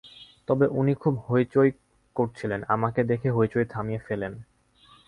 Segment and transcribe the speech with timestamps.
[0.47, 1.69] তবে উনি খুব হৈচৈ
[2.15, 4.33] করছিলেন, আমাকে দেখে হৈচৈ থামিয়ে ফেলেন।